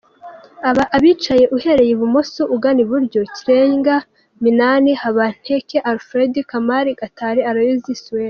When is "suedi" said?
8.03-8.19